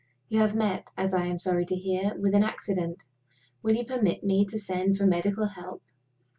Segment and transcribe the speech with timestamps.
[0.29, 3.03] You have met, as I am sorry to hear, with an accident.
[3.61, 5.83] Will you permit me to send for medical help?